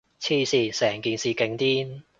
[0.19, 2.01] 黐線，成件事勁癲